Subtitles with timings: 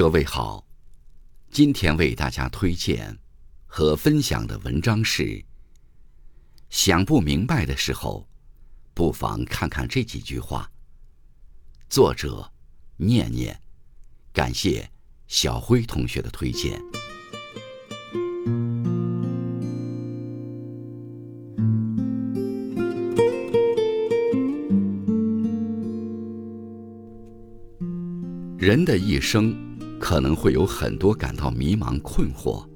[0.00, 0.66] 各位好，
[1.50, 3.18] 今天为大家推荐
[3.66, 5.44] 和分享的文章是：
[6.70, 8.26] 想不明白的时候，
[8.94, 10.72] 不妨看看这几句话。
[11.90, 12.50] 作者
[12.96, 13.60] 念念，
[14.32, 14.90] 感谢
[15.26, 16.80] 小辉同学的推荐。
[28.58, 29.69] 人的一生
[30.00, 32.66] 可能会有很多感到迷茫、困惑，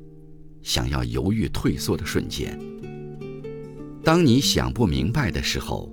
[0.63, 2.57] 想要犹豫、退缩的瞬间。
[4.05, 5.91] 当你想不明白的时候，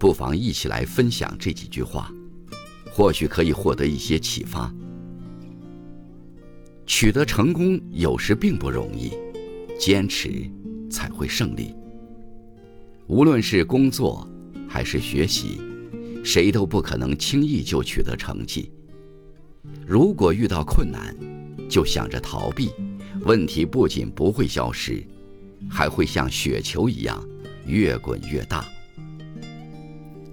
[0.00, 2.10] 不妨一起来分享这几句话，
[2.90, 4.74] 或许可以获得一些启发。
[6.86, 9.12] 取得成功有时并不容易，
[9.78, 10.50] 坚持
[10.90, 11.74] 才会胜利。
[13.06, 14.26] 无论是工作
[14.66, 15.60] 还是学习，
[16.24, 18.72] 谁都不可能轻易就取得成绩。
[19.86, 21.14] 如果遇到困难，
[21.68, 22.70] 就想着逃避，
[23.22, 25.02] 问题不仅不会消失，
[25.70, 27.22] 还会像雪球一样
[27.66, 28.66] 越滚越大。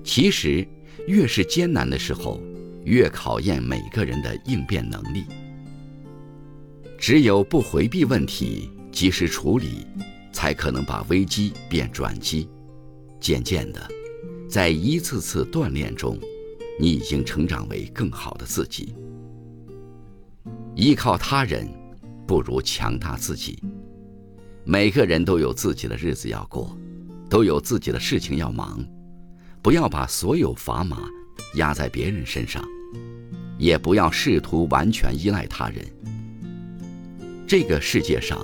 [0.03, 0.67] 其实，
[1.07, 2.41] 越是艰难的时候，
[2.83, 5.23] 越考验每个人的应变能力。
[6.97, 9.85] 只有不回避问题，及时处理，
[10.31, 12.47] 才可能把危机变转机。
[13.19, 13.87] 渐渐的，
[14.49, 16.17] 在一次次锻炼中，
[16.79, 18.93] 你已经成长为更好的自己。
[20.81, 21.69] 依靠他人，
[22.25, 23.61] 不如强大自己。
[24.63, 26.75] 每个人都有自己的日子要过，
[27.29, 28.83] 都有自己的事情要忙，
[29.61, 31.03] 不要把所有砝码
[31.53, 32.65] 压在别人身上，
[33.59, 35.85] 也不要试图完全依赖他人。
[37.45, 38.43] 这个世界上，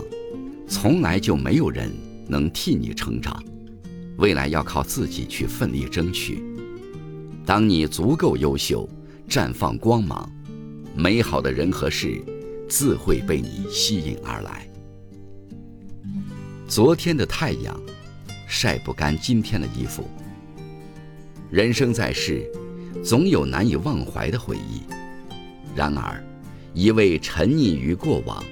[0.68, 1.92] 从来就没有人
[2.28, 3.44] 能替你成长，
[4.18, 6.44] 未来要靠自己去奋力争取。
[7.48, 8.88] 当你足够优秀，
[9.28, 10.32] 绽放光芒。
[10.98, 12.20] 美好的人和事，
[12.67, 14.67] 自会被你吸引而来。
[16.67, 17.80] 昨天的太阳，
[18.48, 20.10] 晒不干今天的衣服。
[21.52, 22.52] 人生在世，
[23.04, 24.82] 总有难以忘怀的回忆。
[25.76, 26.20] 然而，
[26.73, 28.43] 一味沉溺于过往，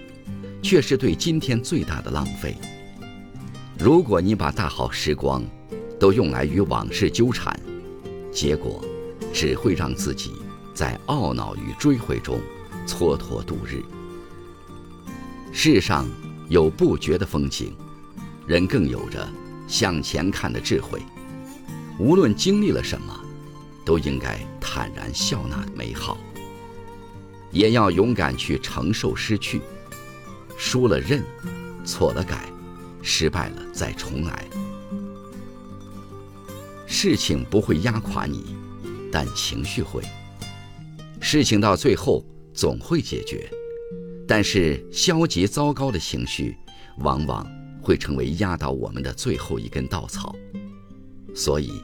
[0.61, 2.53] 却是对今天最大的浪费。
[3.79, 5.43] 如果你把大好时光，
[5.99, 7.59] 都用来与往事纠缠，
[8.31, 8.85] 结果，
[9.33, 10.31] 只会让自己。
[10.75, 12.39] 在懊恼与追悔中
[12.85, 13.81] 蹉跎度日。
[15.53, 16.05] 世上
[16.49, 17.73] 有不绝的风景，
[18.45, 19.27] 人更有着
[19.67, 21.01] 向前看的智慧。
[21.97, 23.17] 无论经历了什么，
[23.85, 26.17] 都应该坦然笑纳美好，
[27.51, 29.61] 也要勇敢去承受失去。
[30.57, 31.23] 输了认，
[31.85, 32.49] 错了改，
[33.01, 34.45] 失败了再重来。
[36.85, 38.57] 事情不会压垮你，
[39.09, 40.03] 但情绪会。
[41.27, 43.49] 事情到最后总会解决，
[44.27, 46.55] 但是消极糟糕的情绪
[46.99, 47.43] 往往
[47.81, 50.35] 会成为压倒我们的最后一根稻草。
[51.33, 51.81] 所以，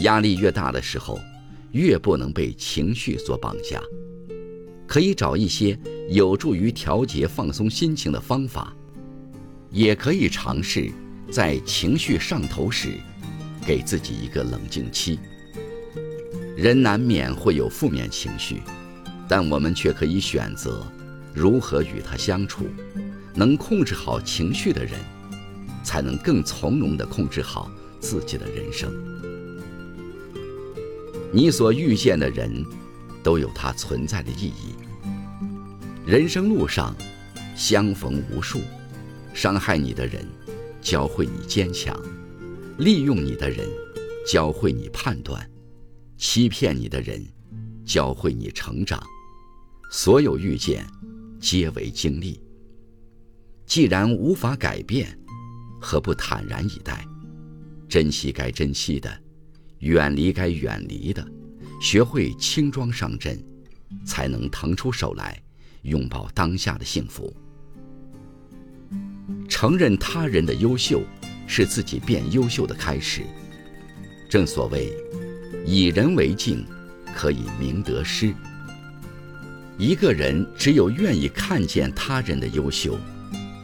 [0.00, 1.18] 压力越大的时候，
[1.72, 3.82] 越不能被情绪所绑架。
[4.86, 5.76] 可以找一些
[6.10, 8.76] 有助于调节、放松心情的方法，
[9.70, 10.92] 也可以尝试
[11.30, 12.90] 在情绪上头时，
[13.66, 15.18] 给自己一个冷静期。
[16.56, 18.62] 人难免会有负面情绪，
[19.28, 20.82] 但我们却可以选择
[21.34, 22.64] 如何与他相处。
[23.34, 24.92] 能控制好情绪的人，
[25.84, 28.90] 才能更从容地控制好自己的人生。
[31.30, 32.64] 你所遇见的人，
[33.22, 34.74] 都有他存在的意义。
[36.06, 36.96] 人生路上，
[37.54, 38.62] 相逢无数，
[39.34, 40.26] 伤害你的人，
[40.80, 41.94] 教会你坚强；
[42.78, 43.68] 利用你的人，
[44.26, 45.46] 教会你判断。
[46.16, 47.24] 欺骗你的人，
[47.84, 49.02] 教会你成长。
[49.90, 50.86] 所有遇见，
[51.40, 52.40] 皆为经历。
[53.66, 55.16] 既然无法改变，
[55.80, 57.06] 何不坦然以待？
[57.88, 59.16] 珍惜该珍惜的，
[59.80, 61.26] 远离该远离的，
[61.80, 63.38] 学会轻装上阵，
[64.04, 65.40] 才能腾出手来，
[65.82, 67.34] 拥抱当下的幸福。
[69.48, 71.02] 承认他人的优秀，
[71.46, 73.22] 是自己变优秀的开始。
[74.28, 74.92] 正所谓。
[75.68, 76.64] 以人为镜，
[77.12, 78.32] 可以明得失。
[79.76, 82.96] 一个人只有愿意看见他人的优秀，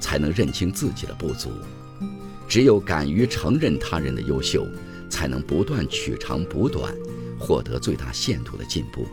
[0.01, 1.51] 才能认清自己的不足；
[2.49, 4.67] 只有敢于承认他人的优秀，
[5.09, 6.93] 才能不断取长补短，
[7.39, 9.07] 获得最大限度的进步。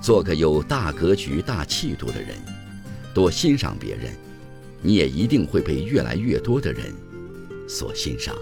[0.00, 2.36] 做个有大格局、大气度的人，
[3.12, 4.12] 多欣赏别人，
[4.80, 6.94] 你也一定会被越来越多的人
[7.68, 8.32] 所欣赏。